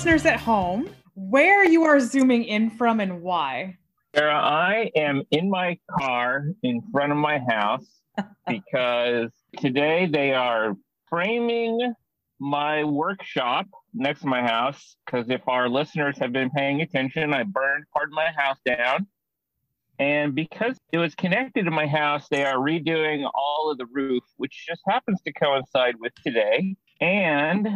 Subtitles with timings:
[0.00, 3.76] listeners at home where you are zooming in from and why.
[4.14, 8.00] Sarah, I am in my car in front of my house
[8.46, 10.74] because today they are
[11.10, 11.92] framing
[12.38, 14.96] my workshop next to my house.
[15.04, 19.06] Because if our listeners have been paying attention, I burned part of my house down.
[19.98, 24.22] And because it was connected to my house, they are redoing all of the roof,
[24.38, 26.74] which just happens to coincide with today.
[27.02, 27.68] And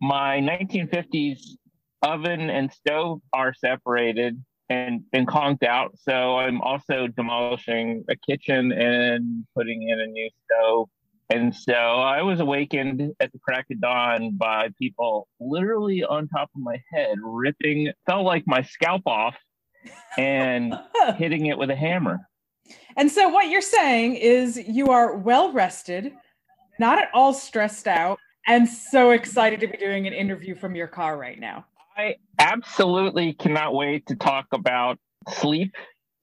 [0.00, 1.38] my 1950s
[2.02, 5.92] oven and stove are separated and been conked out.
[6.00, 10.88] So I'm also demolishing a kitchen and putting in a new stove.
[11.28, 16.50] And so I was awakened at the crack of dawn by people literally on top
[16.54, 19.36] of my head, ripping, felt like my scalp off
[20.16, 20.74] and
[21.16, 22.18] hitting it with a hammer.
[22.96, 26.12] And so what you're saying is you are well rested,
[26.78, 30.88] not at all stressed out, and so excited to be doing an interview from your
[30.88, 31.64] car right now.
[31.96, 35.74] I absolutely cannot wait to talk about sleep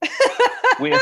[0.80, 1.02] with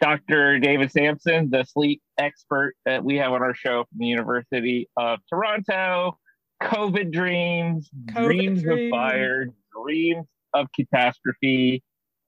[0.00, 0.58] Dr.
[0.58, 5.20] David Samson, the sleep expert that we have on our show from the University of
[5.28, 6.18] Toronto.
[6.62, 9.46] COVID dreams, COVID dreams, dreams of fire,
[9.84, 11.82] dreams of catastrophe,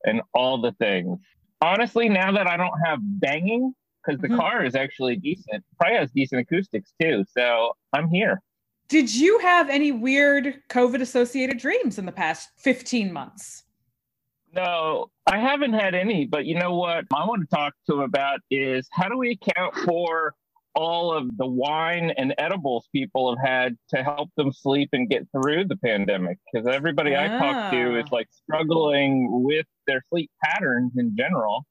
[0.05, 1.19] and all the things.
[1.61, 3.73] Honestly, now that I don't have banging,
[4.05, 4.37] because the mm-hmm.
[4.37, 7.25] car is actually decent, probably has decent acoustics too.
[7.37, 8.41] So I'm here.
[8.89, 13.65] Did you have any weird COVID associated dreams in the past 15 months?
[14.55, 18.41] No, I haven't had any, but you know what I want to talk to about
[18.51, 20.35] is how do we account for
[20.75, 25.27] all of the wine and edibles people have had to help them sleep and get
[25.33, 26.39] through the pandemic?
[26.51, 28.15] Because everybody I talk to is ah.
[28.15, 31.67] like struggling with their sleep patterns in general.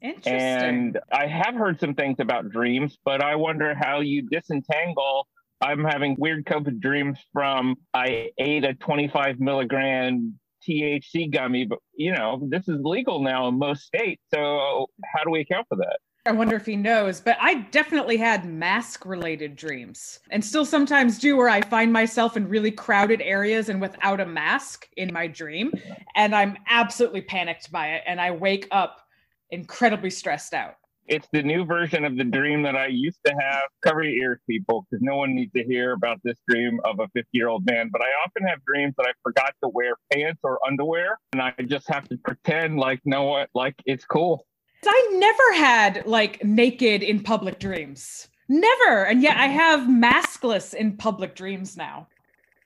[0.00, 0.34] Interesting.
[0.34, 5.28] And I have heard some things about dreams, but I wonder how you disentangle
[5.62, 12.12] I'm having weird COVID dreams from I ate a 25 milligram THC gummy, but you
[12.12, 14.22] know, this is legal now in most states.
[14.34, 15.98] So how do we account for that?
[16.24, 21.18] I wonder if he knows, but I definitely had mask related dreams and still sometimes
[21.18, 25.26] do where I find myself in really crowded areas and without a mask in my
[25.26, 25.72] dream.
[26.14, 28.04] And I'm absolutely panicked by it.
[28.06, 29.00] And I wake up
[29.50, 30.76] incredibly stressed out.
[31.06, 33.64] It's the new version of the dream that I used to have.
[33.82, 37.08] Cover your ears, people, because no one needs to hear about this dream of a
[37.08, 37.90] 50 year old man.
[37.92, 41.54] But I often have dreams that I forgot to wear pants or underwear, and I
[41.66, 44.46] just have to pretend like no one, like it's cool.
[44.86, 48.28] I never had like naked in public dreams.
[48.48, 49.04] Never.
[49.04, 52.08] And yet I have maskless in public dreams now.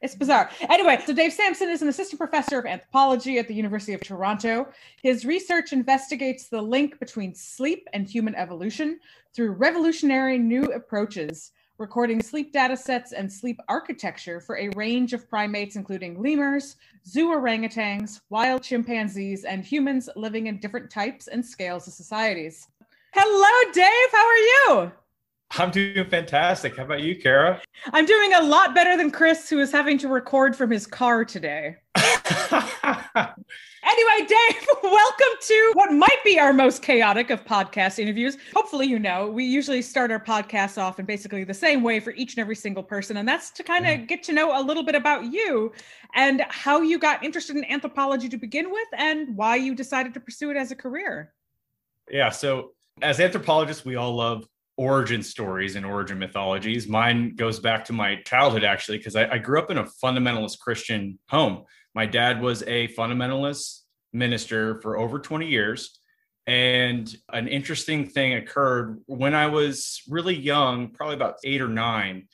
[0.06, 0.48] It's bizarre.
[0.70, 4.68] Anyway, so Dave Samson is an assistant professor of anthropology at the University of Toronto.
[5.02, 9.00] His research investigates the link between sleep and human evolution
[9.34, 15.28] through revolutionary new approaches, recording sleep data sets and sleep architecture for a range of
[15.28, 21.88] primates, including lemurs, zoo orangutans, wild chimpanzees, and humans living in different types and scales
[21.88, 22.68] of societies.
[23.12, 24.12] Hello, Dave.
[24.12, 24.92] How are you?
[25.52, 26.76] I'm doing fantastic.
[26.76, 27.60] How about you, Kara?
[27.92, 31.24] I'm doing a lot better than Chris, who is having to record from his car
[31.24, 31.76] today.
[31.96, 32.66] anyway,
[34.28, 38.36] Dave, welcome to what might be our most chaotic of podcast interviews.
[38.54, 42.10] Hopefully, you know, we usually start our podcast off in basically the same way for
[42.12, 43.16] each and every single person.
[43.16, 44.08] And that's to kind of mm.
[44.08, 45.72] get to know a little bit about you
[46.14, 50.20] and how you got interested in anthropology to begin with and why you decided to
[50.20, 51.32] pursue it as a career.
[52.10, 52.30] Yeah.
[52.30, 54.46] So, as anthropologists, we all love
[54.76, 56.86] origin stories and origin mythologies.
[56.86, 60.58] Mine goes back to my childhood, actually, because I, I, grew up in a fundamentalist
[60.58, 61.64] Christian home.
[61.94, 63.80] My dad was a fundamentalist
[64.12, 65.98] minister for over 20 years.
[66.46, 72.28] And an interesting thing occurred when I was really young, probably about eight or nine.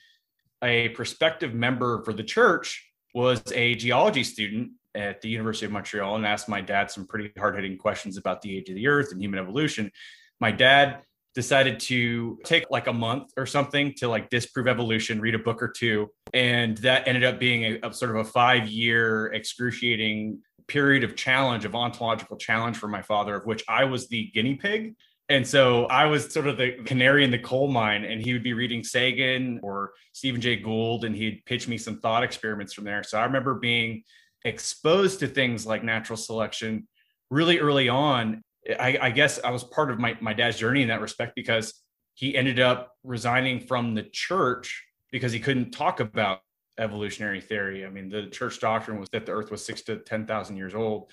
[0.63, 6.15] A prospective member for the church was a geology student at the University of Montreal
[6.15, 9.11] and asked my dad some pretty hard hitting questions about the age of the earth
[9.11, 9.91] and human evolution.
[10.39, 11.01] My dad
[11.35, 15.61] decided to take like a month or something to like disprove evolution, read a book
[15.61, 16.09] or two.
[16.33, 21.15] And that ended up being a, a, sort of a five year excruciating period of
[21.15, 24.95] challenge, of ontological challenge for my father, of which I was the guinea pig.
[25.29, 28.43] And so I was sort of the canary in the coal mine, and he would
[28.43, 32.83] be reading Sagan or Stephen Jay Gould, and he'd pitch me some thought experiments from
[32.83, 33.03] there.
[33.03, 34.03] So I remember being
[34.45, 36.87] exposed to things like natural selection
[37.29, 38.43] really early on
[38.79, 41.73] I, I guess I was part of my, my dad's journey in that respect because
[42.15, 46.39] he ended up resigning from the church because he couldn't talk about
[46.79, 47.85] evolutionary theory.
[47.85, 51.11] I mean, the church doctrine was that the earth was six to 10,000 years old.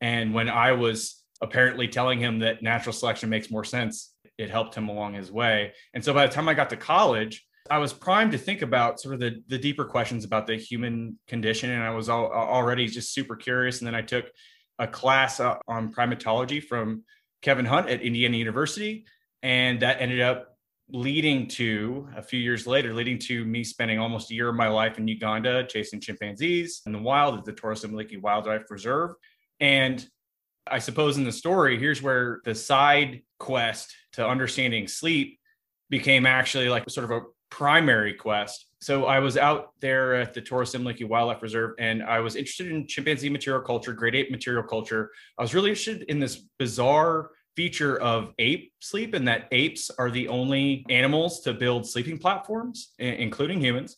[0.00, 4.74] And when I was apparently telling him that natural selection makes more sense, it helped
[4.74, 5.72] him along his way.
[5.94, 9.00] And so by the time I got to college, I was primed to think about
[9.00, 11.70] sort of the, the deeper questions about the human condition.
[11.70, 13.80] And I was all, already just super curious.
[13.80, 14.26] And then I took
[14.78, 17.04] a class uh, on primatology from
[17.42, 19.04] Kevin Hunt at Indiana University.
[19.42, 20.56] And that ended up
[20.90, 24.68] leading to a few years later, leading to me spending almost a year of my
[24.68, 29.10] life in Uganda chasing chimpanzees in the wild at the Toro-Semliki Wildlife Reserve.
[29.60, 30.06] And
[30.66, 35.38] I suppose in the story, here's where the side quest to understanding sleep
[35.90, 38.66] became actually like sort of a primary quest.
[38.80, 42.86] So I was out there at the Toro-Semliki Wildlife Reserve and I was interested in
[42.86, 45.10] chimpanzee material culture, grade ape material culture.
[45.36, 50.12] I was really interested in this bizarre feature of ape sleep and that apes are
[50.12, 53.96] the only animals to build sleeping platforms, including humans.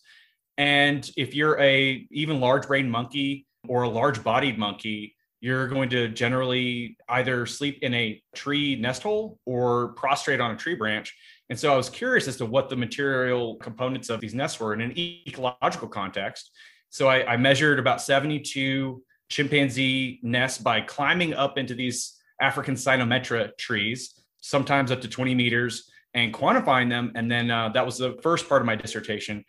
[0.56, 5.88] And if you're a even large brain monkey or a large bodied monkey, you're going
[5.90, 11.16] to generally either sleep in a tree nest hole or prostrate on a tree branch.
[11.48, 14.74] And so I was curious as to what the material components of these nests were
[14.74, 16.50] in an ecological context.
[16.90, 23.56] So I, I measured about 72 chimpanzee nests by climbing up into these African Cynometra
[23.56, 27.12] trees, sometimes up to 20 meters, and quantifying them.
[27.14, 29.44] And then uh, that was the first part of my dissertation.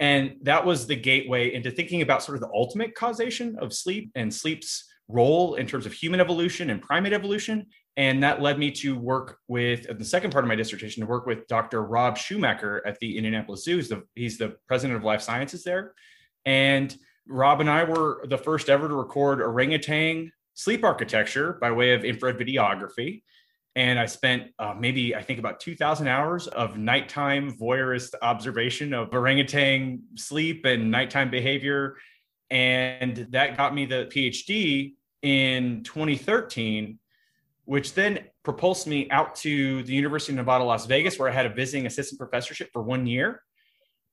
[0.00, 4.10] And that was the gateway into thinking about sort of the ultimate causation of sleep
[4.14, 7.66] and sleep's role in terms of human evolution and primate evolution.
[7.96, 11.26] And that led me to work with the second part of my dissertation to work
[11.26, 11.82] with Dr.
[11.82, 13.76] Rob Shumaker at the Indianapolis Zoo.
[13.76, 15.94] He's the, he's the president of life sciences there.
[16.44, 16.94] And
[17.26, 22.04] Rob and I were the first ever to record orangutan sleep architecture by way of
[22.04, 23.22] infrared videography.
[23.76, 29.12] And I spent uh, maybe, I think, about 2,000 hours of nighttime voyeurist observation of
[29.12, 31.96] orangutan sleep and nighttime behavior
[32.50, 36.98] and that got me the PhD in 2013,
[37.64, 41.46] which then propulsed me out to the University of Nevada, Las Vegas, where I had
[41.46, 43.42] a visiting assistant professorship for one year.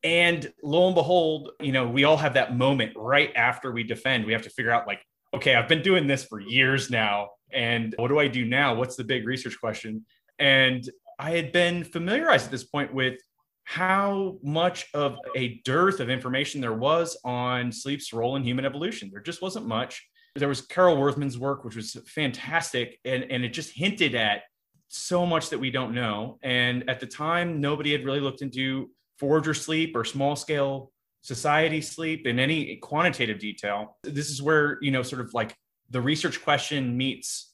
[0.03, 4.25] And lo and behold, you know, we all have that moment right after we defend.
[4.25, 5.01] We have to figure out, like,
[5.33, 7.29] okay, I've been doing this for years now.
[7.51, 8.73] And what do I do now?
[8.73, 10.05] What's the big research question?
[10.39, 10.89] And
[11.19, 13.19] I had been familiarized at this point with
[13.63, 19.09] how much of a dearth of information there was on sleep's role in human evolution.
[19.11, 20.05] There just wasn't much.
[20.35, 24.43] There was Carol Worthman's work, which was fantastic, and, and it just hinted at
[24.87, 26.37] so much that we don't know.
[26.43, 30.91] And at the time, nobody had really looked into forager sleep or small scale
[31.21, 33.97] society sleep in any quantitative detail.
[34.03, 35.55] This is where, you know, sort of like
[35.89, 37.53] the research question meets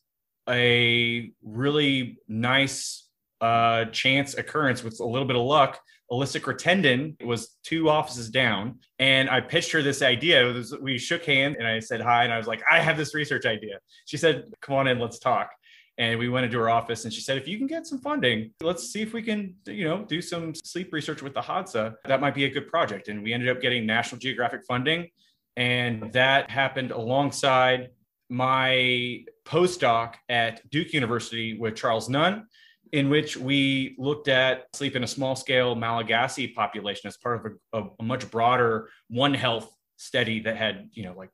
[0.50, 3.08] a really nice
[3.42, 5.80] uh, chance occurrence with a little bit of luck
[6.12, 10.46] Alyssa Crittenden was two offices down, and I pitched her this idea.
[10.46, 13.14] Was, we shook hands, and I said hi, and I was like, "I have this
[13.14, 15.52] research idea." She said, "Come on in, let's talk."
[15.98, 18.52] And we went into her office, and she said, "If you can get some funding,
[18.62, 21.96] let's see if we can, you know, do some sleep research with the Hadza.
[22.06, 25.10] That might be a good project." And we ended up getting National Geographic funding,
[25.58, 27.90] and that happened alongside
[28.30, 32.46] my postdoc at Duke University with Charles Nunn
[32.92, 37.54] in which we looked at sleep in a small scale Malagasy population as part of
[37.74, 41.30] a, a, much broader One Health study that had, you know, like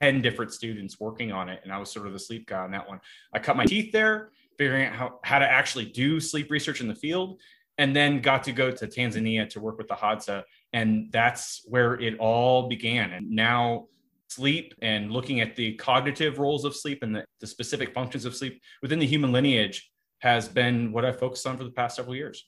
[0.00, 1.60] 10 different students working on it.
[1.64, 3.00] And I was sort of the sleep guy on that one.
[3.32, 6.88] I cut my teeth there, figuring out how, how to actually do sleep research in
[6.88, 7.40] the field,
[7.78, 10.44] and then got to go to Tanzania to work with the Hadza.
[10.72, 13.12] And that's where it all began.
[13.12, 13.88] And now
[14.28, 18.34] sleep and looking at the cognitive roles of sleep and the, the specific functions of
[18.34, 19.90] sleep within the human lineage
[20.24, 22.46] has been what I focused on for the past several years.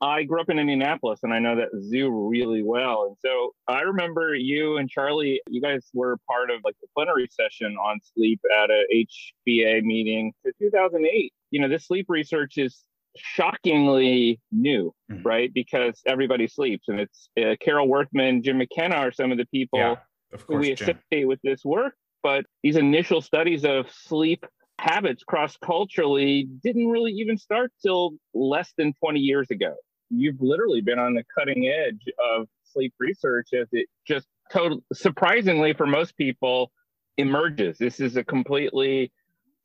[0.00, 3.06] I grew up in Indianapolis and I know that zoo really well.
[3.08, 7.26] And so I remember you and Charlie, you guys were part of like the plenary
[7.28, 8.84] session on sleep at a
[9.48, 11.32] HBA meeting in 2008.
[11.50, 12.84] You know, this sleep research is
[13.16, 15.26] shockingly new, mm-hmm.
[15.26, 15.52] right?
[15.52, 19.80] Because everybody sleeps and it's uh, Carol Worthman, Jim McKenna are some of the people
[19.80, 19.96] yeah,
[20.32, 20.90] of course, who we Jim.
[20.90, 21.94] associate with this work.
[22.22, 24.46] But these initial studies of sleep
[24.78, 29.74] habits cross culturally didn't really even start till less than 20 years ago.
[30.10, 35.72] You've literally been on the cutting edge of sleep research as it just totally surprisingly
[35.72, 36.70] for most people
[37.16, 37.78] emerges.
[37.78, 39.12] This is a completely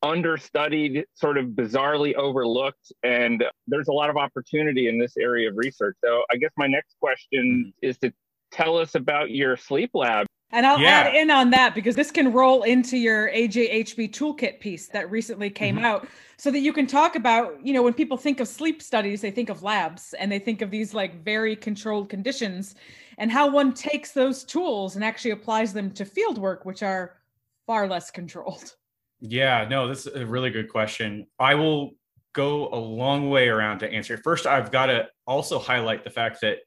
[0.03, 5.55] understudied, sort of bizarrely overlooked, and there's a lot of opportunity in this area of
[5.57, 5.95] research.
[6.03, 7.87] So I guess my next question mm-hmm.
[7.87, 8.11] is to
[8.51, 10.25] tell us about your sleep lab.
[10.51, 10.89] And I'll yeah.
[10.89, 15.49] add in on that because this can roll into your AJHB toolkit piece that recently
[15.49, 15.85] came mm-hmm.
[15.85, 19.21] out so that you can talk about, you know, when people think of sleep studies,
[19.21, 22.75] they think of labs and they think of these like very controlled conditions
[23.17, 27.17] and how one takes those tools and actually applies them to field work, which are
[27.65, 28.75] far less controlled.
[29.21, 31.27] Yeah, no, this is a really good question.
[31.39, 31.91] I will
[32.33, 34.17] go a long way around to answer.
[34.17, 36.57] First, I've got to also highlight the fact that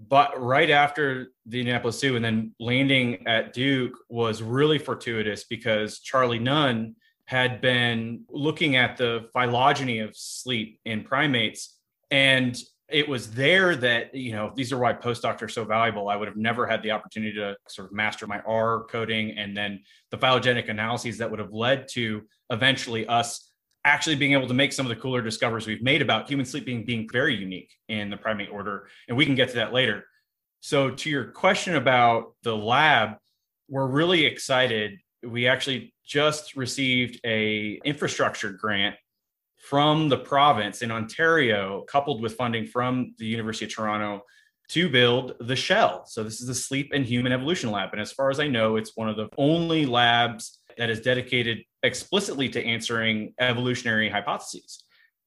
[0.00, 6.00] but right after the Indianapolis Zoo and then landing at Duke was really fortuitous because
[6.00, 11.78] Charlie Nunn had been looking at the phylogeny of sleep in primates.
[12.10, 12.56] And
[12.88, 16.08] it was there that you know these are why postdocs are so valuable.
[16.08, 19.56] I would have never had the opportunity to sort of master my r coding and
[19.56, 23.50] then the phylogenetic analyses that would have led to eventually us
[23.86, 26.66] actually being able to make some of the cooler discoveries we've made about human sleep
[26.66, 30.04] being being very unique in the primate order and we can get to that later
[30.60, 33.16] so to your question about the lab
[33.68, 38.96] we're really excited we actually just received a infrastructure grant
[39.68, 44.22] from the province in Ontario, coupled with funding from the University of Toronto
[44.68, 46.04] to build the SHEL.
[46.06, 47.90] So this is the Sleep and Human Evolution Lab.
[47.92, 51.62] And as far as I know, it's one of the only labs that is dedicated
[51.82, 54.82] explicitly to answering evolutionary hypotheses.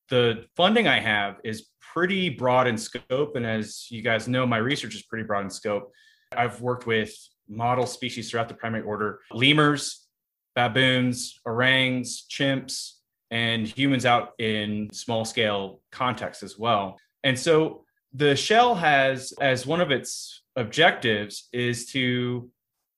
[0.10, 3.36] The funding I have is pretty broad in scope.
[3.36, 5.92] And as you guys know, my research is pretty broad in scope.
[6.36, 7.14] I've worked with
[7.48, 10.08] model species throughout the primate order lemurs,
[10.56, 12.94] baboons, orangs, chimps,
[13.32, 16.98] and humans out in small scale context as well.
[17.24, 22.50] And so the SHEL has, as one of its objectives, is to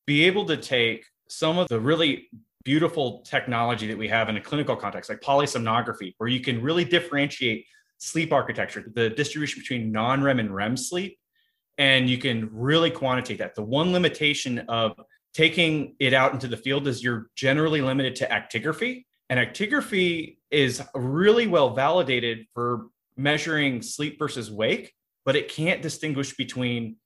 [0.05, 2.29] be able to take some of the really
[2.63, 6.83] beautiful technology that we have in a clinical context, like polysomnography, where you can really
[6.83, 7.65] differentiate
[7.97, 11.17] sleep architecture, the distribution between non REM and REM sleep.
[11.77, 13.55] And you can really quantitate that.
[13.55, 14.99] The one limitation of
[15.33, 19.05] taking it out into the field is you're generally limited to actigraphy.
[19.29, 26.35] And actigraphy is really well validated for measuring sleep versus wake, but it can't distinguish
[26.35, 26.97] between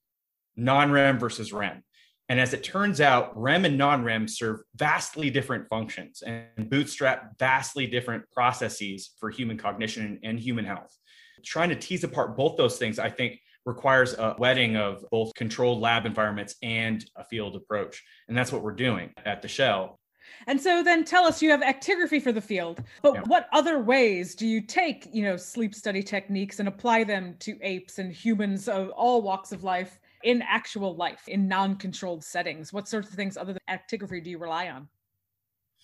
[0.55, 1.83] non REM versus REM.
[2.27, 7.37] And as it turns out, REM and non REM serve vastly different functions and bootstrap
[7.37, 10.97] vastly different processes for human cognition and human health.
[11.43, 15.81] Trying to tease apart both those things, I think, requires a wedding of both controlled
[15.81, 18.03] lab environments and a field approach.
[18.27, 19.99] And that's what we're doing at the SHEL.
[20.47, 23.21] And so then tell us you have actigraphy for the field, but yeah.
[23.27, 27.57] what other ways do you take, you know, sleep study techniques and apply them to
[27.61, 32.73] apes and humans of all walks of life in actual life in non-controlled settings?
[32.73, 34.89] What sorts of things other than actigraphy do you rely on?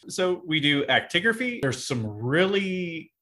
[0.09, 1.61] So we do actigraphy.
[1.61, 3.13] There's some really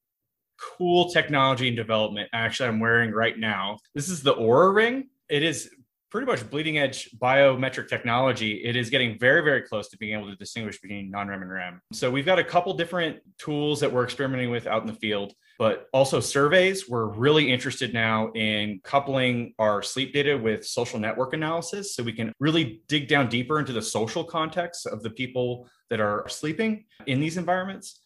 [0.78, 3.78] cool technology and development actually I'm wearing right now.
[3.94, 5.10] This is the Oura ring.
[5.30, 5.70] It is
[6.10, 10.30] pretty much bleeding edge biometric technology, it is getting very, very close to being able
[10.30, 11.82] to distinguish between non REM and REM.
[11.94, 15.34] So we've got a couple different tools that we're experimenting with out in the field,
[15.60, 16.90] but also surveys.
[16.90, 22.14] We're really interested now in coupling our sleep data with social network analysis so we
[22.14, 26.86] can really dig down deeper into the social context of the people that are sleeping
[27.06, 28.00] in these environments.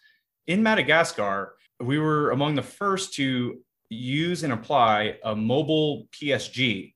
[0.47, 6.93] In Madagascar, we were among the first to use and apply a mobile PSG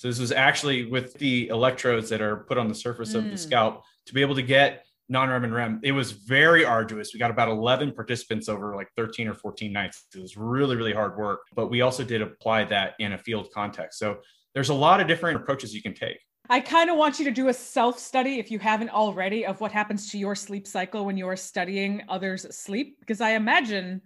[0.00, 3.16] so this was actually with the electrodes that are put on the surface mm.
[3.16, 3.38] of the mm.
[3.38, 5.80] scalp to be able to get non-REM and REM.
[5.82, 7.12] It was very arduous.
[7.12, 10.04] We got about 11 participants over like 13 or 14 nights.
[10.14, 13.48] It was really, really hard work, but we also did apply that in a field
[13.52, 13.98] context.
[13.98, 14.18] So
[14.54, 16.18] there's a lot of different approaches you can take.
[16.48, 19.60] I kind of want you to do a self study, if you haven't already, of
[19.60, 24.00] what happens to your sleep cycle when you are studying others' sleep, because I imagine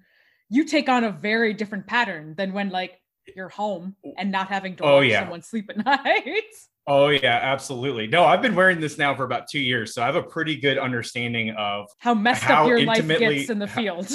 [0.50, 3.00] you take on a very different pattern than when like
[3.34, 5.20] you're home and not having to oh, watch yeah.
[5.20, 6.44] someone sleep at night.
[6.86, 8.06] Oh yeah, absolutely.
[8.06, 10.56] No, I've been wearing this now for about two years, so I have a pretty
[10.56, 14.10] good understanding of how messed how up your life gets in the field.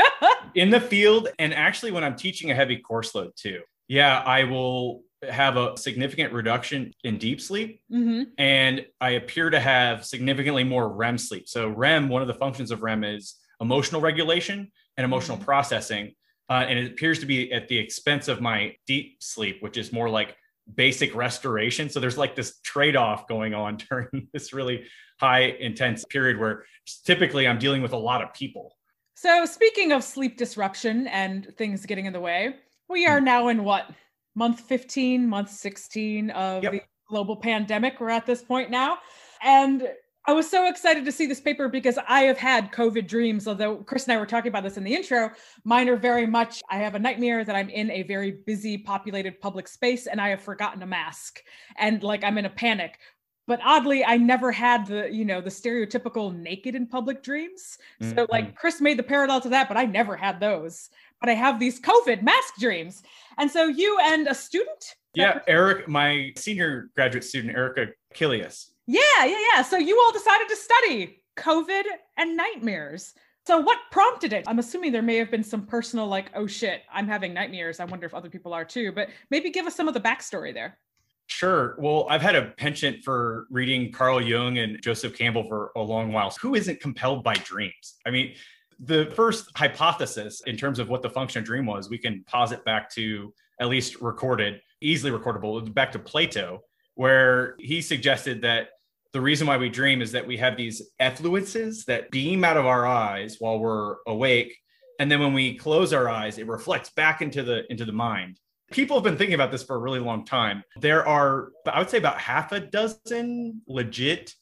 [0.54, 3.60] in the field, and actually when I'm teaching a heavy course load too.
[3.88, 8.24] Yeah, I will have a significant reduction in deep sleep, mm-hmm.
[8.38, 11.48] and I appear to have significantly more REM sleep.
[11.48, 15.46] So REM, one of the functions of REM is emotional regulation and emotional mm-hmm.
[15.46, 16.14] processing
[16.50, 19.92] uh, and it appears to be at the expense of my deep sleep, which is
[19.92, 20.36] more like
[20.72, 21.88] basic restoration.
[21.88, 24.84] So there's like this trade off going on during this really
[25.20, 26.64] high intense period where
[27.04, 28.76] typically I'm dealing with a lot of people.
[29.16, 32.56] So, speaking of sleep disruption and things getting in the way,
[32.88, 33.24] we are hmm.
[33.24, 33.90] now in what
[34.34, 36.72] month 15, month 16 of yep.
[36.72, 38.00] the global pandemic.
[38.00, 38.98] We're at this point now.
[39.42, 39.88] And
[40.26, 43.46] I was so excited to see this paper because I have had COVID dreams.
[43.46, 45.30] Although Chris and I were talking about this in the intro,
[45.64, 49.38] mine are very much I have a nightmare that I'm in a very busy, populated
[49.40, 51.42] public space and I have forgotten a mask
[51.76, 52.98] and like I'm in a panic.
[53.46, 57.76] But oddly, I never had the, you know, the stereotypical naked in public dreams.
[58.00, 58.16] Mm-hmm.
[58.16, 60.88] So like Chris made the parallel to that, but I never had those.
[61.20, 63.02] But I have these COVID mask dreams.
[63.36, 64.94] And so you and a student?
[65.12, 69.62] Yeah, Eric, my senior graduate student, Erica Kilius yeah, yeah, yeah.
[69.62, 71.84] So you all decided to study COVID
[72.16, 73.14] and nightmares.
[73.46, 74.44] So what prompted it?
[74.46, 77.78] I'm assuming there may have been some personal, like, oh shit, I'm having nightmares.
[77.78, 78.92] I wonder if other people are too.
[78.92, 80.78] But maybe give us some of the backstory there.
[81.26, 81.76] Sure.
[81.78, 86.12] Well, I've had a penchant for reading Carl Jung and Joseph Campbell for a long
[86.12, 86.34] while.
[86.40, 87.96] Who isn't compelled by dreams?
[88.06, 88.34] I mean,
[88.78, 92.64] the first hypothesis in terms of what the function of dream was, we can posit
[92.64, 96.60] back to at least recorded, easily recordable, back to Plato,
[96.94, 98.68] where he suggested that
[99.14, 102.66] the reason why we dream is that we have these effluences that beam out of
[102.66, 104.58] our eyes while we're awake.
[104.98, 108.40] And then when we close our eyes it reflects back into the into the mind.
[108.72, 110.64] People have been thinking about this for a really long time.
[110.80, 114.34] There are i would say about half a dozen legit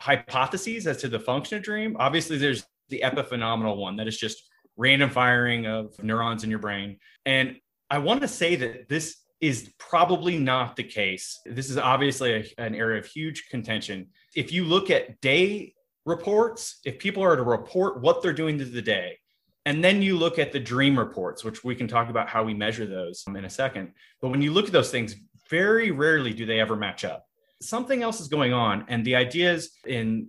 [0.00, 1.96] hypotheses as to the function of dream.
[1.98, 4.42] Obviously there's the epiphenomenal one that is just
[4.76, 6.98] random firing of neurons in your brain.
[7.24, 7.56] And
[7.90, 11.40] i want to say that this is probably not the case.
[11.46, 14.08] This is obviously a, an area of huge contention.
[14.34, 18.64] If you look at day reports, if people are to report what they're doing to
[18.64, 19.18] the day,
[19.66, 22.54] and then you look at the dream reports, which we can talk about how we
[22.54, 23.92] measure those in a second.
[24.20, 25.14] But when you look at those things,
[25.50, 27.26] very rarely do they ever match up.
[27.60, 28.86] Something else is going on.
[28.88, 30.28] And the ideas in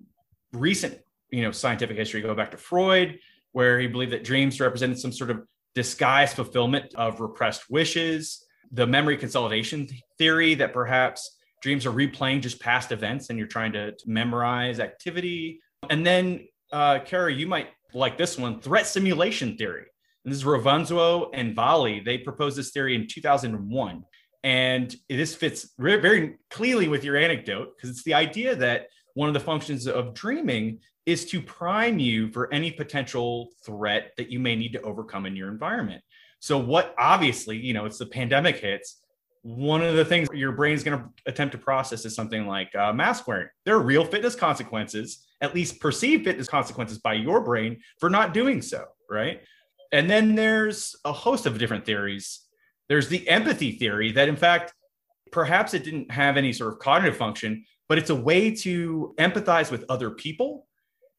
[0.51, 1.00] recent,
[1.32, 3.20] you know, scientific history go back to Freud,
[3.51, 5.44] where he believed that dreams represented some sort of
[5.75, 9.88] disguised fulfillment of repressed wishes the memory consolidation
[10.18, 14.80] theory that perhaps dreams are replaying just past events and you're trying to, to memorize
[14.80, 15.62] activity.
[15.89, 19.86] And then, uh, Kara, you might like this one threat simulation theory.
[20.24, 22.01] And this is Revonsuo and Valli.
[22.01, 24.04] They proposed this theory in 2001.
[24.44, 29.28] And this fits very, very clearly with your anecdote because it's the idea that one
[29.28, 34.39] of the functions of dreaming is to prime you for any potential threat that you
[34.39, 36.01] may need to overcome in your environment.
[36.39, 38.99] So, what obviously, you know, it's the pandemic hits.
[39.41, 42.75] One of the things your brain is going to attempt to process is something like
[42.75, 43.47] uh, mask wearing.
[43.65, 48.34] There are real fitness consequences, at least perceived fitness consequences by your brain for not
[48.34, 49.41] doing so, right?
[49.91, 52.41] And then there's a host of different theories.
[52.89, 54.73] There's the empathy theory that, in fact,
[55.32, 59.71] perhaps it didn't have any sort of cognitive function, but it's a way to empathize
[59.71, 60.67] with other people.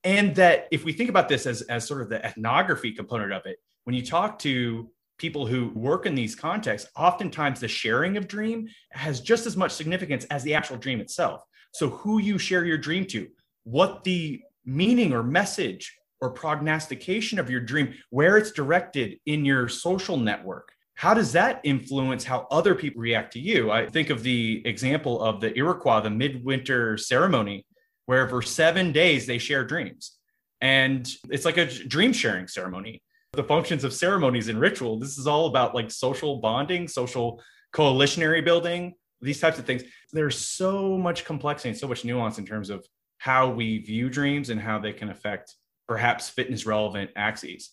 [0.04, 3.46] And that if we think about this as, as sort of the ethnography component of
[3.46, 8.26] it, when you talk to people who work in these contexts, oftentimes the sharing of
[8.26, 11.42] dream has just as much significance as the actual dream itself.
[11.72, 13.28] So, who you share your dream to,
[13.64, 19.68] what the meaning or message or prognostication of your dream, where it's directed in your
[19.68, 23.70] social network, how does that influence how other people react to you?
[23.70, 27.66] I think of the example of the Iroquois, the midwinter ceremony,
[28.06, 30.16] where for seven days they share dreams.
[30.60, 34.98] And it's like a dream sharing ceremony the functions of ceremonies and ritual.
[34.98, 37.40] This is all about like social bonding, social
[37.72, 39.82] coalitionary building, these types of things.
[40.12, 42.84] There's so much complexity and so much nuance in terms of
[43.18, 45.54] how we view dreams and how they can affect
[45.86, 47.70] perhaps fitness relevant axes.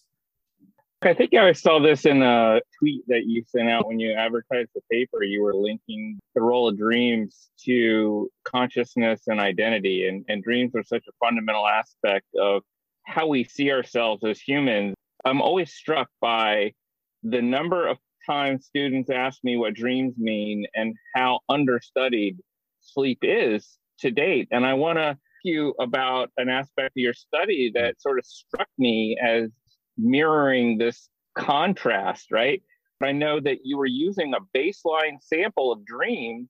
[1.04, 4.70] I think I saw this in a tweet that you sent out when you advertised
[4.74, 5.24] the paper.
[5.24, 10.08] You were linking the role of dreams to consciousness and identity.
[10.08, 12.64] And, and dreams are such a fundamental aspect of
[13.06, 14.96] how we see ourselves as humans.
[15.26, 16.74] I'm always struck by
[17.24, 22.38] the number of times students ask me what dreams mean and how understudied
[22.82, 24.48] sleep is to date.
[24.52, 28.26] And I want to ask you about an aspect of your study that sort of
[28.26, 29.50] struck me as
[29.98, 32.62] mirroring this contrast, right?
[33.02, 36.50] I know that you were using a baseline sample of dreams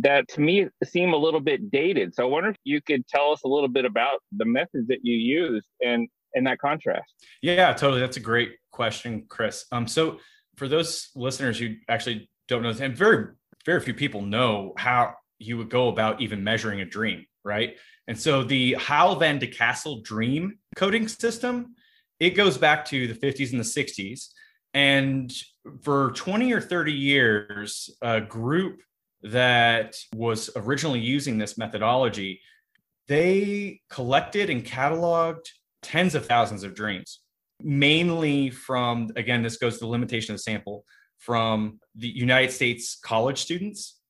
[0.00, 2.14] that to me seem a little bit dated.
[2.14, 5.00] So I wonder if you could tell us a little bit about the methods that
[5.02, 7.12] you used and in that contrast?
[7.42, 8.00] Yeah, totally.
[8.00, 9.64] That's a great question, Chris.
[9.72, 10.18] Um, so
[10.56, 13.28] for those listeners who actually don't know, and very,
[13.64, 17.76] very few people know how you would go about even measuring a dream, right?
[18.06, 21.74] And so the Hall-Van de Castle dream coding system,
[22.20, 24.28] it goes back to the 50s and the 60s.
[24.74, 25.32] And
[25.82, 28.80] for 20 or 30 years, a group
[29.22, 32.40] that was originally using this methodology,
[33.08, 35.48] they collected and cataloged
[35.84, 37.20] tens of thousands of dreams,
[37.62, 40.84] mainly from, again, this goes to the limitation of the sample
[41.18, 44.00] from the United States college students.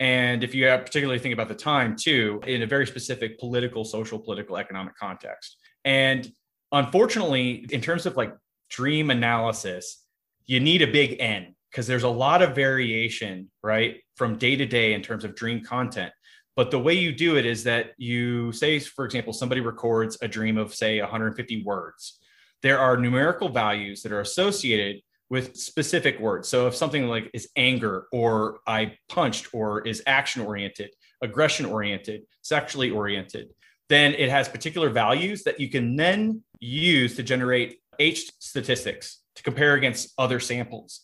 [0.00, 4.18] And if you particularly think about the time too, in a very specific political, social,
[4.18, 5.56] political, economic context.
[5.84, 6.32] And
[6.72, 8.34] unfortunately, in terms of like
[8.70, 10.04] dream analysis,
[10.46, 14.66] you need a big N because there's a lot of variation, right, from day to
[14.66, 16.12] day in terms of dream content.
[16.54, 20.28] But the way you do it is that you say, for example, somebody records a
[20.28, 22.18] dream of, say, 150 words.
[22.62, 26.46] There are numerical values that are associated with specific words.
[26.46, 30.90] So if something like is anger or I punched or is action oriented,
[31.22, 33.54] aggression oriented, sexually oriented,
[33.88, 39.42] then it has particular values that you can then use to generate H statistics to
[39.42, 41.00] compare against other samples.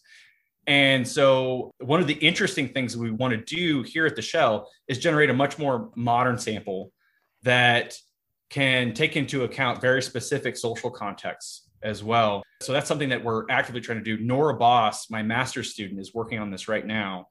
[0.69, 4.69] And so, one of the interesting things we want to do here at the SHEL
[4.87, 6.93] is generate a much more modern sample
[7.43, 7.97] that
[8.51, 12.43] can take into account very specific social contexts as well.
[12.61, 14.23] So, that's something that we're actively trying to do.
[14.23, 17.29] Noor Abbas, my master's student, is working on this right now.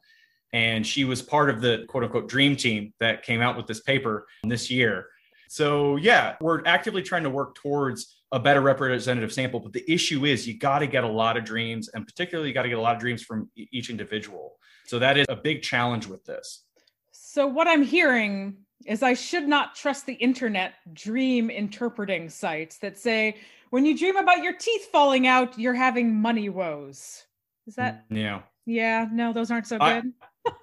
[0.51, 3.81] And she was part of the quote unquote dream team that came out with this
[3.81, 5.09] paper this year.
[5.47, 9.59] So, yeah, we're actively trying to work towards a better representative sample.
[9.59, 12.53] But the issue is you got to get a lot of dreams, and particularly you
[12.53, 14.57] got to get a lot of dreams from each individual.
[14.85, 16.63] So, that is a big challenge with this.
[17.11, 22.97] So, what I'm hearing is I should not trust the internet dream interpreting sites that
[22.97, 23.37] say,
[23.69, 27.25] when you dream about your teeth falling out, you're having money woes.
[27.65, 28.09] Is that?
[28.09, 28.41] Mm, yeah.
[28.65, 30.13] Yeah, no, those aren't so good.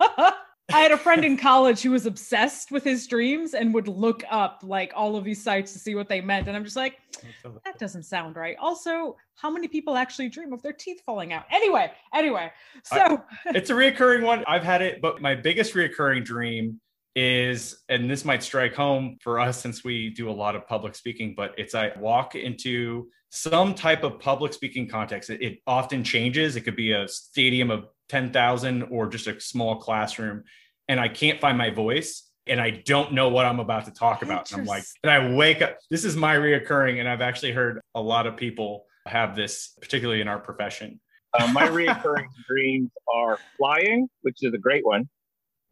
[0.00, 0.33] I,
[0.72, 4.24] I had a friend in college who was obsessed with his dreams and would look
[4.31, 6.48] up like all of these sites to see what they meant.
[6.48, 6.98] And I'm just like,
[7.42, 8.57] that doesn't sound right.
[8.59, 11.44] Also, how many people actually dream of their teeth falling out?
[11.50, 12.50] Anyway, anyway,
[12.83, 14.42] so I, it's a reoccurring one.
[14.46, 16.81] I've had it, but my biggest reoccurring dream
[17.16, 20.94] is, and this might strike home for us since we do a lot of public
[20.94, 25.31] speaking, but it's I walk into some type of public speaking context.
[25.31, 26.57] It, it often changes.
[26.57, 30.44] It could be a stadium of 10,000 or just a small classroom
[30.88, 34.22] and I can't find my voice and I don't know what I'm about to talk
[34.22, 34.53] about.
[34.53, 37.00] And I'm like, and I wake up, this is my reoccurring.
[37.00, 41.00] And I've actually heard a lot of people have this, particularly in our profession.
[41.33, 45.09] Uh, my reoccurring dreams are flying, which is a great one.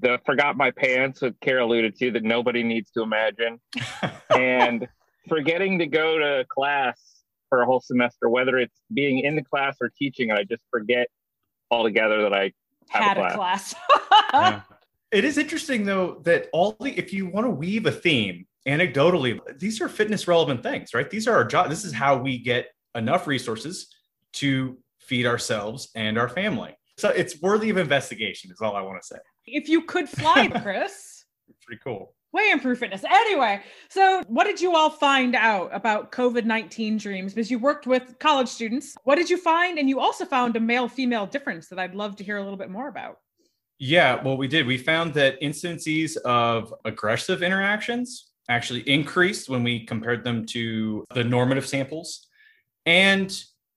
[0.03, 3.61] The forgot my pants, that Kara alluded to, that nobody needs to imagine.
[4.37, 4.87] and
[5.29, 7.01] forgetting to go to class
[7.49, 10.63] for a whole semester, whether it's being in the class or teaching, and I just
[10.71, 11.07] forget
[11.71, 12.53] altogether that I
[12.89, 13.75] had a class.
[14.33, 14.63] yeah.
[15.11, 19.39] It is interesting though that all the if you want to weave a theme anecdotally,
[19.59, 21.09] these are fitness relevant things, right?
[21.09, 21.69] These are our job.
[21.69, 23.89] This is how we get enough resources
[24.35, 26.75] to feed ourselves and our family.
[26.97, 29.17] So it's worthy of investigation, is all I want to say.
[29.47, 31.25] If you could fly, Chris.
[31.67, 33.05] Pretty cool way improve fitness.
[33.05, 37.35] Anyway, so what did you all find out about COVID 19 dreams?
[37.35, 38.97] Because you worked with college students.
[39.05, 39.79] What did you find?
[39.79, 42.57] And you also found a male female difference that I'd love to hear a little
[42.57, 43.19] bit more about.
[43.79, 44.67] Yeah, well, we did.
[44.67, 51.25] We found that incidences of aggressive interactions actually increased when we compared them to the
[51.25, 52.29] normative samples.
[52.87, 53.33] And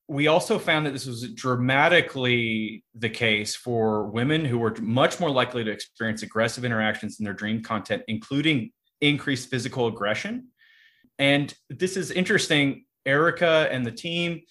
[0.07, 5.31] we also found that this was dramatically the case for women who were much more
[5.31, 10.49] likely to experience aggressive interactions in their dream content, including increased physical aggression.
[11.17, 12.85] And this is interesting.
[13.05, 14.41] Erica and the team,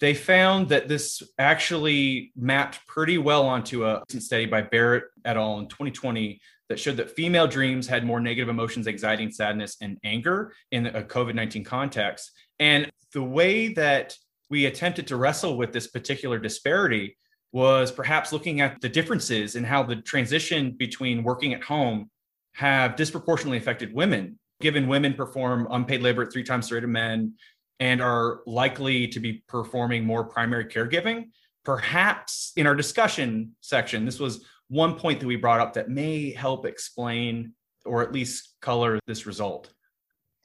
[0.00, 5.58] they found that this actually mapped pretty well onto a study by Barrett et al.
[5.58, 9.98] in 2020 that showed that female dreams had more negative emotions, anxiety, and sadness and
[10.04, 12.30] anger in a COVID 19 context.
[12.58, 14.16] And the way that
[14.50, 17.16] we attempted to wrestle with this particular disparity
[17.52, 22.10] was perhaps looking at the differences in how the transition between working at home
[22.54, 26.90] have disproportionately affected women, given women perform unpaid labor at three times the rate of
[26.90, 27.34] men
[27.80, 31.30] and are likely to be performing more primary caregiving.
[31.64, 36.32] Perhaps in our discussion section, this was one point that we brought up that may
[36.32, 37.52] help explain
[37.84, 39.73] or at least color this result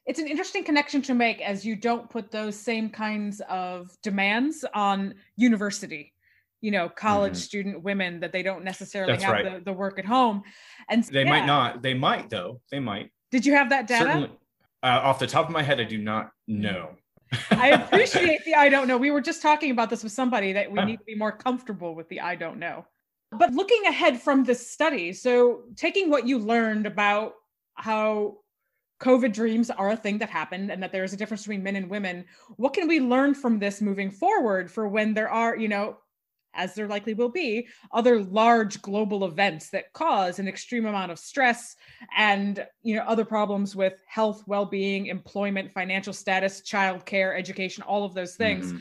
[0.10, 4.66] it's an interesting connection to make as you don't put those same kinds of demands
[4.74, 6.14] on university
[6.62, 7.40] you know college mm-hmm.
[7.40, 9.60] student women that they don't necessarily That's have right.
[9.60, 10.44] the, the work at home.
[10.90, 11.30] And they yeah.
[11.30, 12.60] might not they might though.
[12.72, 13.12] They might.
[13.32, 14.06] Did you have that data?
[14.06, 14.32] Certainly,
[14.82, 16.96] uh, off the top of my head i do not know.
[17.52, 18.98] I appreciate the i don't know.
[18.98, 21.96] We were just talking about this with somebody that we need to be more comfortable
[21.96, 22.86] with the i don't know.
[23.32, 27.34] But looking ahead from this study so taking what you learned about
[27.76, 28.38] how
[29.00, 31.76] COVID dreams are a thing that happened and that there is a difference between men
[31.76, 32.26] and women.
[32.58, 35.98] What can we learn from this moving forward for when there are, you know,
[36.54, 41.20] as there likely will be, other large global events that cause an extreme amount of
[41.20, 41.76] stress
[42.18, 48.16] and, you know, other problems with health, well-being, employment, financial status, childcare, education, all of
[48.16, 48.68] those things.
[48.68, 48.80] Mm-hmm.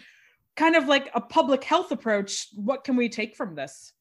[0.56, 3.92] Kind of like a public health approach, what can we take from this?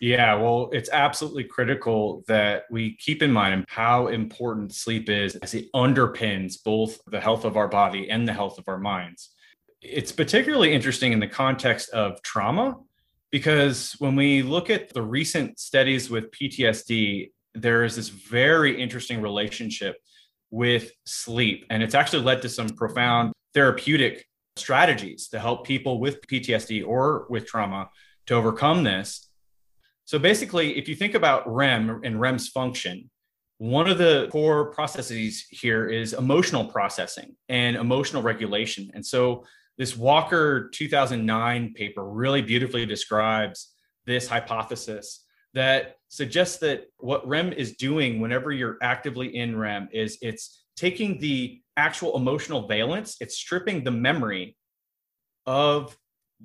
[0.00, 5.54] Yeah, well, it's absolutely critical that we keep in mind how important sleep is as
[5.54, 9.30] it underpins both the health of our body and the health of our minds.
[9.80, 12.76] It's particularly interesting in the context of trauma
[13.30, 19.22] because when we look at the recent studies with PTSD, there is this very interesting
[19.22, 19.96] relationship
[20.50, 21.64] with sleep.
[21.70, 27.26] And it's actually led to some profound therapeutic strategies to help people with PTSD or
[27.30, 27.88] with trauma
[28.26, 29.25] to overcome this
[30.06, 33.10] so basically, if you think about REM and REM's function,
[33.58, 38.88] one of the core processes here is emotional processing and emotional regulation.
[38.94, 39.44] And so
[39.78, 43.72] this Walker 2009 paper really beautifully describes
[44.06, 50.18] this hypothesis that suggests that what REM is doing whenever you're actively in REM is
[50.22, 54.56] it's taking the actual emotional valence, it's stripping the memory
[55.46, 55.96] of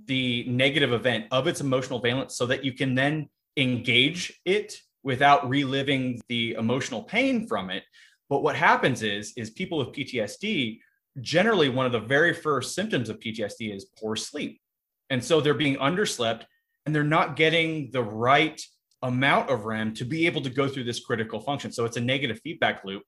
[0.05, 5.49] the negative event of its emotional valence so that you can then engage it without
[5.49, 7.83] reliving the emotional pain from it.
[8.29, 10.79] But what happens is is people with PTSD
[11.19, 14.61] generally one of the very first symptoms of PTSD is poor sleep.
[15.09, 16.43] And so they're being underslept
[16.85, 18.61] and they're not getting the right
[19.01, 21.71] amount of REM to be able to go through this critical function.
[21.71, 23.03] So it's a negative feedback loop.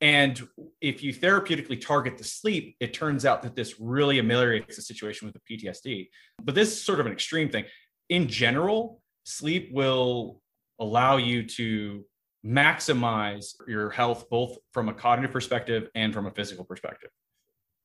[0.00, 0.40] And
[0.80, 5.26] if you therapeutically target the sleep, it turns out that this really ameliorates the situation
[5.26, 6.08] with the PTSD.
[6.44, 7.64] But this is sort of an extreme thing.
[8.08, 10.40] In general, sleep will
[10.80, 12.04] allow you to
[12.44, 17.10] maximize your health, both from a cognitive perspective and from a physical perspective.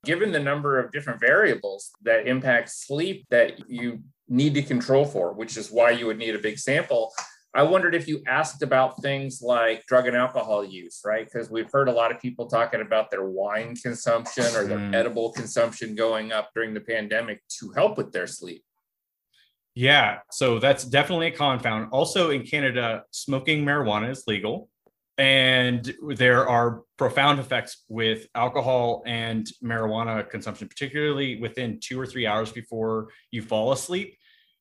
[0.04, 5.32] Given the number of different variables that impact sleep that you need to control for,
[5.32, 7.12] which is why you would need a big sample,
[7.54, 11.24] I wondered if you asked about things like drug and alcohol use, right?
[11.24, 14.94] Because we've heard a lot of people talking about their wine consumption or their mm.
[14.94, 18.64] edible consumption going up during the pandemic to help with their sleep.
[19.74, 21.88] Yeah, so that's definitely a confound.
[21.90, 24.68] Also in Canada, smoking marijuana is legal.
[25.16, 32.26] And there are profound effects with alcohol and marijuana consumption, particularly within two or three
[32.26, 34.16] hours before you fall asleep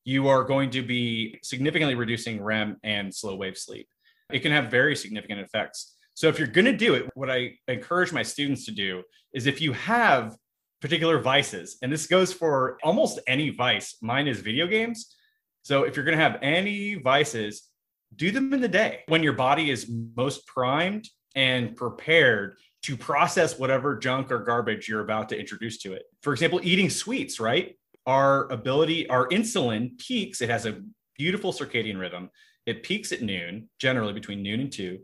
[0.05, 3.87] you are going to be significantly reducing REM and slow wave sleep.
[4.31, 5.95] It can have very significant effects.
[6.13, 9.47] So, if you're going to do it, what I encourage my students to do is
[9.47, 10.35] if you have
[10.83, 15.15] particular vices, and this goes for almost any vice, mine is video games.
[15.63, 17.69] So, if you're going to have any vices,
[18.15, 23.57] do them in the day when your body is most primed and prepared to process
[23.57, 26.03] whatever junk or garbage you're about to introduce to it.
[26.21, 27.75] For example, eating sweets, right?
[28.05, 30.41] our ability, our insulin peaks.
[30.41, 30.81] It has a
[31.17, 32.29] beautiful circadian rhythm.
[32.65, 34.99] It peaks at noon, generally between noon and two.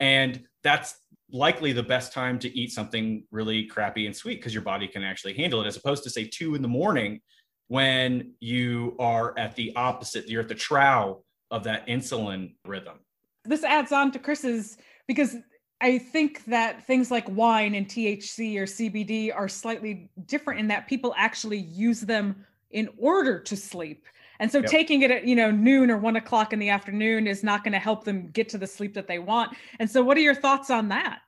[0.00, 0.94] And that's
[1.30, 5.02] likely the best time to eat something really crappy and sweet because your body can
[5.02, 7.20] actually handle it, as opposed to, say, two in the morning
[7.68, 11.18] when you are at the opposite, you're at the trough
[11.50, 12.98] of that insulin rhythm.
[13.44, 15.36] This adds on to Chris's because
[15.80, 20.88] I think that things like wine and THC or CBD are slightly different in that
[20.88, 24.06] people actually use them in order to sleep.
[24.40, 24.70] And so yep.
[24.70, 27.72] taking it at, you know, noon or one o'clock in the afternoon is not going
[27.72, 29.56] to help them get to the sleep that they want.
[29.78, 31.20] And so what are your thoughts on that?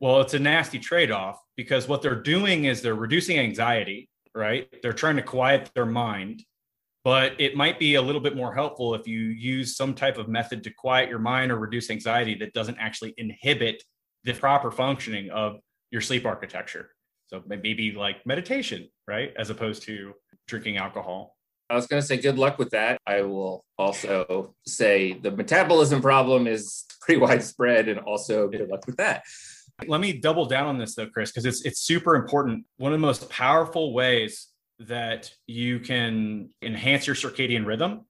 [0.00, 4.68] Well, it's a nasty trade-off because what they're doing is they're reducing anxiety, right?
[4.82, 6.44] They're trying to quiet their mind
[7.06, 10.26] but it might be a little bit more helpful if you use some type of
[10.26, 13.80] method to quiet your mind or reduce anxiety that doesn't actually inhibit
[14.24, 15.60] the proper functioning of
[15.92, 16.90] your sleep architecture.
[17.28, 19.32] So maybe like meditation, right?
[19.38, 20.14] As opposed to
[20.48, 21.35] drinking alcohol.
[21.68, 23.00] I was going to say good luck with that.
[23.06, 28.96] I will also say the metabolism problem is pretty widespread and also good luck with
[28.96, 29.24] that.
[29.86, 32.64] Let me double down on this though, Chris, because it's it's super important.
[32.78, 34.48] One of the most powerful ways
[34.78, 38.06] that you can enhance your circadian rhythm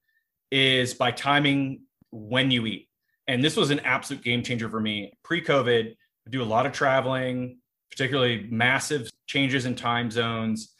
[0.51, 2.87] is by timing when you eat.
[3.27, 5.11] And this was an absolute game changer for me.
[5.23, 7.59] Pre COVID, I do a lot of traveling,
[7.91, 10.73] particularly massive changes in time zones.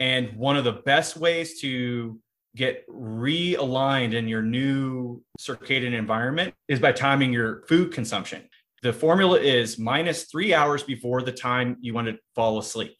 [0.00, 2.18] And one of the best ways to
[2.54, 8.42] get realigned in your new circadian environment is by timing your food consumption.
[8.82, 12.96] The formula is minus three hours before the time you want to fall asleep.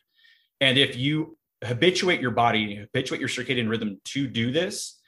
[0.61, 5.01] And if you habituate your body, habituate your circadian rhythm to do this.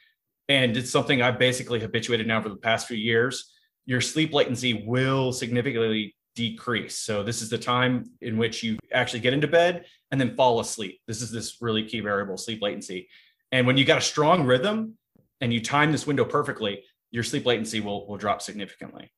[0.48, 3.52] And it's something I've basically habituated now for the past few years.
[3.86, 6.96] Your sleep latency will significantly decrease.
[6.96, 10.60] So this is the time in which you actually get into bed and then fall
[10.60, 11.00] asleep.
[11.06, 13.08] This is this really key variable, sleep latency.
[13.54, 14.98] And when you got a strong rhythm
[15.40, 19.12] and you time this window perfectly, your sleep latency will, will drop significantly.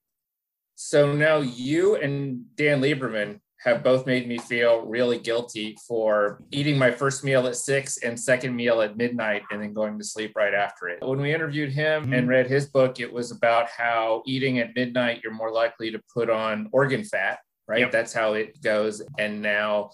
[0.75, 6.77] So now you and Dan Lieberman have both made me feel really guilty for eating
[6.77, 10.33] my first meal at six and second meal at midnight and then going to sleep
[10.37, 10.99] right after it.
[11.01, 12.13] When we interviewed him mm-hmm.
[12.13, 16.01] and read his book, it was about how eating at midnight, you're more likely to
[16.13, 17.81] put on organ fat, right?
[17.81, 17.91] Yep.
[17.91, 19.01] That's how it goes.
[19.19, 19.93] And now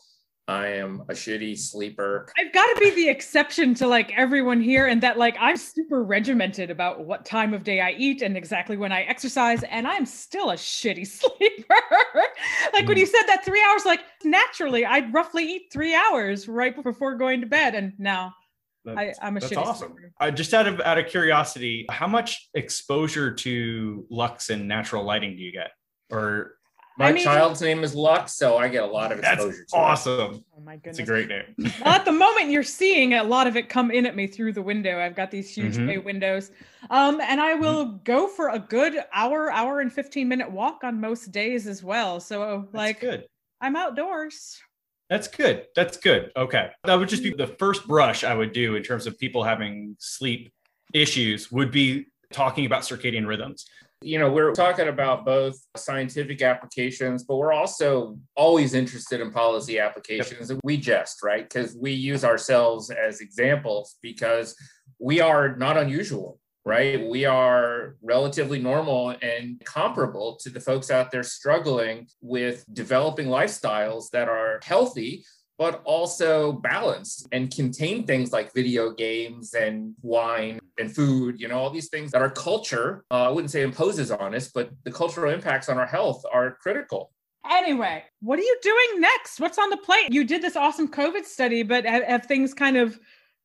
[0.48, 2.28] I am a shitty sleeper.
[2.36, 6.02] I've got to be the exception to like everyone here, and that like I'm super
[6.02, 10.04] regimented about what time of day I eat and exactly when I exercise, and I'm
[10.04, 11.74] still a shitty sleeper.
[12.72, 16.74] like when you said that three hours, like naturally I'd roughly eat three hours right
[16.82, 18.34] before going to bed, and now
[18.86, 19.92] I, am a that's shitty awesome.
[19.92, 20.12] Sleeper.
[20.20, 25.36] Uh, just out of out of curiosity, how much exposure to lux and natural lighting
[25.36, 25.70] do you get,
[26.10, 26.56] or
[26.98, 29.64] My I mean- child's name is Lux, so I get a lot of That's exposure
[29.64, 29.78] to it.
[29.78, 30.44] awesome.
[30.56, 31.08] Oh my goodness, It's goodness.
[31.08, 31.72] a great name.
[31.84, 34.52] well, at the moment you're seeing a lot of it come in at me through
[34.52, 35.00] the window.
[35.00, 35.86] I've got these huge Mhm.
[35.86, 36.50] bay windows.
[36.90, 41.00] Um, and I will go for a good hour, hour and 15 minute walk on
[41.00, 42.20] most days as well.
[42.20, 43.26] So That's like good.
[43.60, 44.60] I'm outdoors.
[45.08, 45.66] That's good.
[45.74, 46.30] That's good.
[46.36, 46.70] Okay.
[46.84, 49.96] That would just be the first brush I would do in terms of people having
[49.98, 50.52] sleep
[50.94, 53.66] issues would be talking about circadian rhythms.
[54.02, 59.78] You know, we're talking about both scientific applications, but we're also always interested in policy
[59.78, 60.50] applications.
[60.50, 61.48] And we jest, right?
[61.48, 64.56] Because we use ourselves as examples because
[64.98, 67.08] we are not unusual, right?
[67.08, 74.10] We are relatively normal and comparable to the folks out there struggling with developing lifestyles
[74.10, 75.24] that are healthy,
[75.58, 81.58] but also balanced and contain things like video games and wine and food, you know,
[81.58, 84.90] all these things that our culture, uh, I wouldn't say imposes on us, but the
[84.90, 87.12] cultural impacts on our health are critical.
[87.50, 89.40] Anyway, what are you doing next?
[89.40, 90.12] What's on the plate?
[90.12, 92.98] You did this awesome COVID study, but have, have things kind of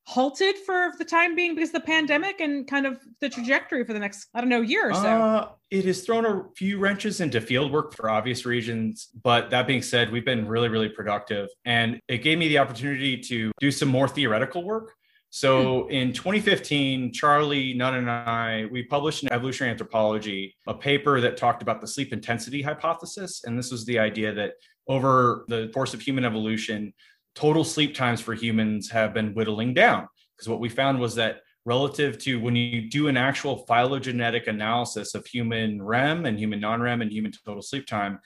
[0.08, 3.92] halted for the time being because of the pandemic and kind of the trajectory for
[3.92, 5.02] the next, I don't know, year or so?
[5.02, 9.10] Uh, it has thrown a few wrenches into field work for obvious reasons.
[9.22, 11.50] But that being said, we've been really, really productive.
[11.66, 14.94] And it gave me the opportunity to do some more theoretical work.
[15.30, 21.36] So in 2015, Charlie Nunn and I, we published in Evolutionary Anthropology a paper that
[21.36, 23.44] talked about the sleep intensity hypothesis.
[23.44, 24.54] And this was the idea that
[24.88, 26.94] over the course of human evolution,
[27.38, 30.08] total sleep times for humans have been whittling down.
[30.36, 35.14] Because what we found was that relative to when you do an actual phylogenetic analysis
[35.14, 38.20] of human REM and human non REM and human total sleep time,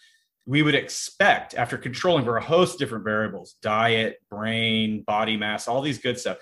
[0.45, 5.67] we would expect, after controlling for a host of different variables diet, brain, body mass,
[5.67, 6.38] all these good stuff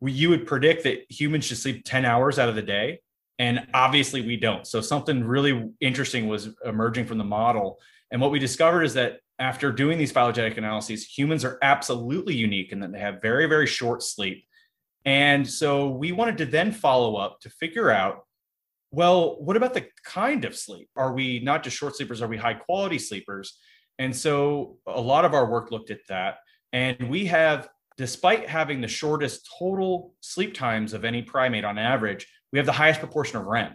[0.00, 3.00] we, you would predict that humans should sleep 10 hours out of the day.
[3.38, 4.66] And obviously, we don't.
[4.66, 7.78] So, something really interesting was emerging from the model.
[8.10, 12.72] And what we discovered is that after doing these phylogenetic analyses, humans are absolutely unique
[12.72, 14.44] in that they have very, very short sleep.
[15.04, 18.24] And so we wanted to then follow up to figure out
[18.90, 20.88] well, what about the kind of sleep?
[20.96, 22.22] Are we not just short sleepers?
[22.22, 23.58] Are we high quality sleepers?
[23.98, 26.36] And so a lot of our work looked at that.
[26.72, 32.26] And we have, despite having the shortest total sleep times of any primate on average,
[32.52, 33.74] we have the highest proportion of REM.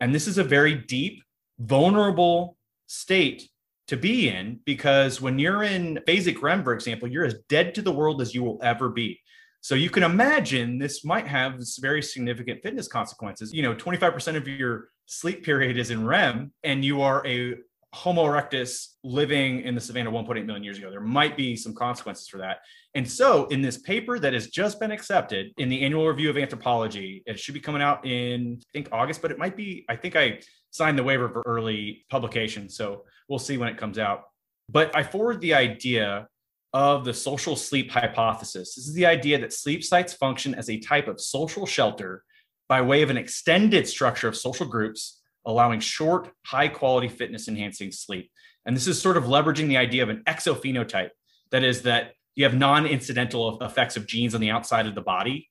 [0.00, 1.22] And this is a very deep,
[1.58, 3.48] vulnerable state
[3.88, 7.82] to be in because when you're in phasic REM, for example, you're as dead to
[7.82, 9.20] the world as you will ever be.
[9.60, 13.52] So you can imagine this might have very significant fitness consequences.
[13.52, 17.54] You know, 25% of your sleep period is in REM, and you are a
[17.94, 20.90] Homo erectus living in the savannah 1.8 million years ago.
[20.90, 22.58] There might be some consequences for that.
[22.94, 26.36] And so, in this paper that has just been accepted in the annual review of
[26.36, 29.94] anthropology, it should be coming out in, I think, August, but it might be, I
[29.96, 30.40] think I
[30.72, 32.68] signed the waiver for early publication.
[32.68, 34.24] So we'll see when it comes out.
[34.68, 36.28] But I forward the idea
[36.72, 38.74] of the social sleep hypothesis.
[38.74, 42.24] This is the idea that sleep sites function as a type of social shelter
[42.68, 47.92] by way of an extended structure of social groups, allowing short, high quality fitness enhancing
[47.92, 48.30] sleep.
[48.66, 51.10] And this is sort of leveraging the idea of an exophenotype
[51.50, 55.02] that is, that you have non incidental effects of genes on the outside of the
[55.02, 55.48] body.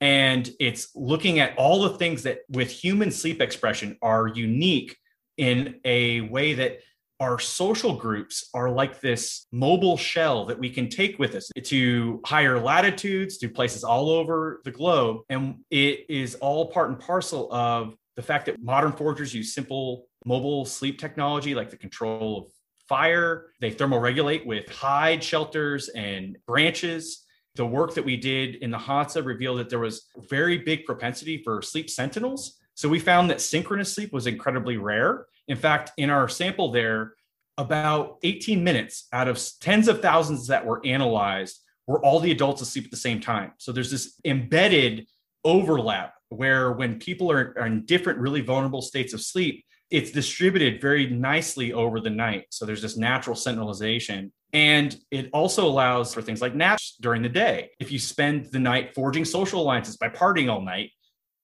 [0.00, 4.96] And it's looking at all the things that with human sleep expression are unique
[5.38, 6.80] in a way that
[7.20, 12.20] our social groups are like this mobile shell that we can take with us to
[12.26, 15.22] higher latitudes, to places all over the globe.
[15.30, 20.06] And it is all part and parcel of the fact that modern foragers use simple
[20.24, 22.52] mobile sleep technology like the control of
[22.88, 23.46] fire.
[23.60, 27.24] They thermoregulate with hide shelters and branches.
[27.54, 31.42] The work that we did in the Hadza revealed that there was very big propensity
[31.42, 32.58] for sleep sentinels.
[32.74, 35.26] So we found that synchronous sleep was incredibly rare.
[35.48, 37.14] In fact, in our sample there,
[37.58, 42.60] about 18 minutes out of tens of thousands that were analyzed were all the adults
[42.60, 43.52] asleep at the same time.
[43.58, 45.06] So there's this embedded
[45.44, 50.80] overlap where when people are, are in different, really vulnerable states of sleep, it's distributed
[50.80, 52.46] very nicely over the night.
[52.50, 54.32] So there's this natural sentinelization.
[54.52, 57.70] And it also allows for things like naps during the day.
[57.78, 60.90] If you spend the night forging social alliances by partying all night,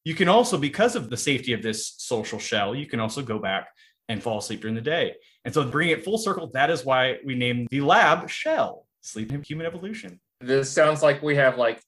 [0.04, 3.38] you can also, because of the safety of this social shell, you can also go
[3.38, 3.68] back
[4.12, 5.14] and fall asleep during the day.
[5.44, 9.32] And so, bringing it full circle, that is why we named the lab SHEL Sleep
[9.32, 10.20] in Human Evolution.
[10.40, 11.80] This sounds like we have like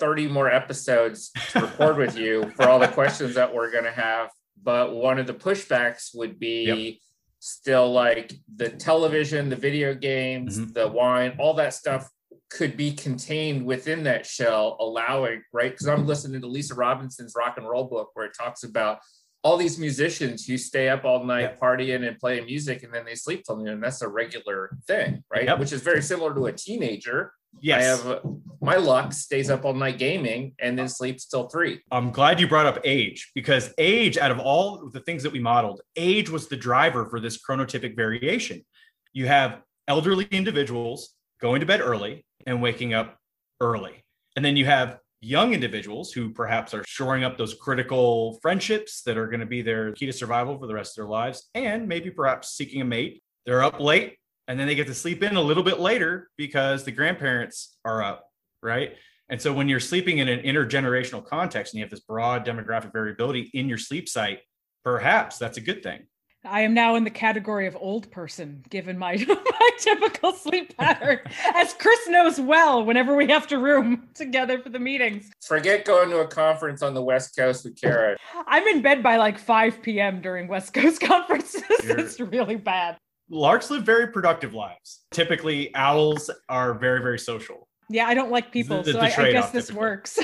[0.00, 3.92] 30 more episodes to record with you for all the questions that we're going to
[3.92, 4.30] have.
[4.60, 6.96] But one of the pushbacks would be Yep.
[7.40, 10.74] still like the television, the video games, Mhm.
[10.74, 12.08] the wine, all that stuff
[12.50, 15.70] could be contained within that shell, allowing, right?
[15.70, 19.00] Because I'm listening to Lisa Robinson's rock and roll book where it talks about
[19.42, 23.14] all these musicians who stay up all night partying and playing music and then they
[23.14, 23.80] sleep till noon.
[23.80, 25.44] That's a regular thing, right?
[25.44, 25.58] Yep.
[25.60, 27.32] Which is very similar to a teenager.
[27.60, 27.80] Yes.
[27.80, 28.20] I have
[28.60, 31.80] my Lux stays up all night gaming and then sleeps till three.
[31.90, 35.38] I'm glad you brought up age because age, out of all the things that we
[35.38, 38.64] modeled, age was the driver for this chronotypic variation.
[39.12, 43.16] You have elderly individuals going to bed early and waking up
[43.60, 44.04] early.
[44.36, 49.16] And then you have young individuals who perhaps are shoring up those critical friendships that
[49.16, 51.88] are going to be their key to survival for the rest of their lives, and
[51.88, 53.22] maybe perhaps seeking a mate.
[53.46, 54.16] They're up late
[54.48, 58.02] and then they get to sleep in a little bit later because the grandparents are
[58.02, 58.24] up,
[58.62, 58.94] right?
[59.28, 62.92] And so when you're sleeping in an intergenerational context and you have this broad demographic
[62.92, 64.40] variability in your sleep site,
[64.84, 66.06] perhaps that's a good thing.
[66.44, 71.18] I am now in the category of old person, given my, my typical sleep pattern,
[71.54, 75.30] as Chris knows well whenever we have to room together for the meetings.
[75.44, 78.16] Forget going to a conference on the West Coast with Kara.
[78.46, 80.20] I'm in bed by like 5 p.m.
[80.20, 81.62] during West Coast conferences.
[81.68, 82.96] It's really bad.
[83.30, 85.04] Larks live very productive lives.
[85.10, 87.68] Typically, owls are very, very social.
[87.90, 89.80] Yeah, I don't like people, the so I, I guess this typically.
[89.80, 90.18] works.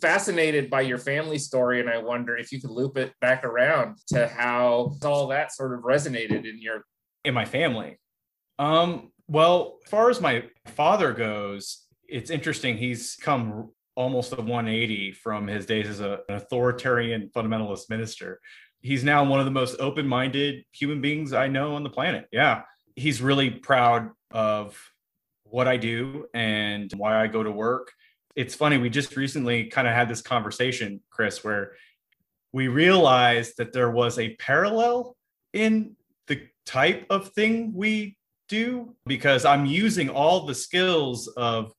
[0.00, 3.98] Fascinated by your family story, and I wonder if you could loop it back around
[4.08, 6.84] to how all that sort of resonated in your
[7.24, 7.98] in my family.
[8.58, 12.76] Um, well, as far as my father goes, it's interesting.
[12.76, 18.40] He's come almost a 180 from his days as a, an authoritarian fundamentalist minister.
[18.80, 22.26] He's now one of the most open minded human beings I know on the planet.
[22.32, 22.62] Yeah.
[22.96, 24.78] He's really proud of
[25.44, 27.92] what I do and why I go to work.
[28.36, 28.78] It's funny.
[28.78, 31.72] We just recently kind of had this conversation, Chris, where
[32.52, 35.16] we realized that there was a parallel
[35.52, 38.16] in the type of thing we
[38.48, 41.72] do because I'm using all the skills of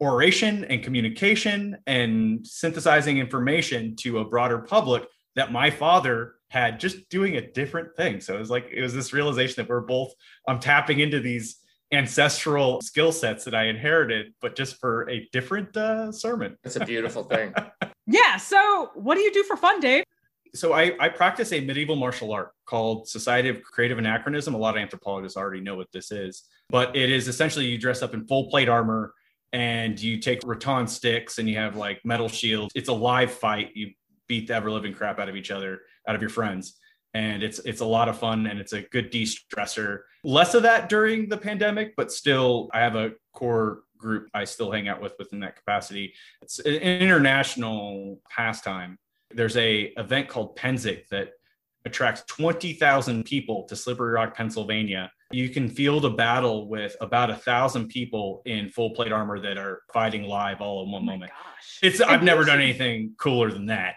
[0.00, 5.04] oration and communication and synthesizing information to a broader public
[5.36, 8.20] that my father had just doing a different thing.
[8.20, 10.12] So it was like it was this realization that we're both
[10.46, 11.56] I'm tapping into these
[11.92, 16.56] ancestral skill sets that I inherited, but just for a different uh, sermon.
[16.64, 17.54] it's a beautiful thing.
[18.06, 20.04] yeah, so what do you do for fun, Dave?
[20.54, 24.54] so I, I practice a medieval martial art called Society of Creative Anachronism.
[24.54, 28.02] A lot of anthropologists already know what this is, but it is essentially you dress
[28.02, 29.14] up in full plate armor
[29.52, 32.72] and you take rattan sticks and you have like metal shields.
[32.74, 33.70] It's a live fight.
[33.74, 33.92] You
[34.26, 36.78] beat the ever living crap out of each other, out of your friends.
[37.18, 40.00] And it's it's a lot of fun and it's a good de-stressor.
[40.22, 44.70] Less of that during the pandemic, but still I have a core group I still
[44.70, 46.14] hang out with within that capacity.
[46.42, 48.98] It's an international pastime
[49.34, 51.30] there's a event called Pennsic that
[51.84, 55.10] attracts 20,000 people to Slippery Rock, Pennsylvania.
[55.30, 59.58] You can field a battle with about a thousand people in full plate armor that
[59.58, 61.30] are fighting live all in one Oh moment.
[61.30, 61.78] gosh.
[61.82, 63.96] It's I've never done anything cooler than that.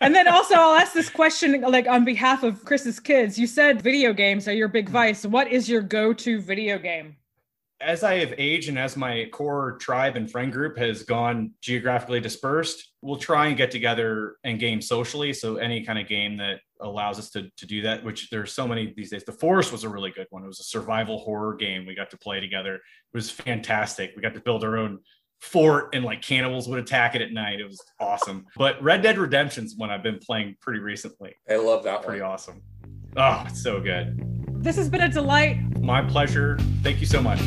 [0.00, 3.38] And then also I'll ask this question like on behalf of Chris's kids.
[3.38, 4.92] You said video games are your big hmm.
[4.92, 5.24] vice.
[5.26, 7.16] What is your go-to video game?
[7.78, 12.20] As I have aged and as my core tribe and friend group has gone geographically
[12.20, 15.34] dispersed, we'll try and get together and game socially.
[15.34, 18.66] So any kind of game that allows us to, to do that, which there's so
[18.66, 19.24] many these days.
[19.24, 20.42] The Forest was a really good one.
[20.42, 21.86] It was a survival horror game.
[21.86, 22.76] We got to play together.
[22.76, 22.80] It
[23.12, 24.12] was fantastic.
[24.16, 25.00] We got to build our own
[25.40, 27.60] fort and like cannibals would attack it at night.
[27.60, 28.46] It was awesome.
[28.56, 31.34] But Red Dead Redemption's one I've been playing pretty recently.
[31.48, 32.30] I love that Pretty one.
[32.32, 32.62] awesome.
[33.16, 34.22] Oh, it's so good.
[34.62, 35.80] This has been a delight.
[35.80, 36.58] My pleasure.
[36.82, 37.40] Thank you so much.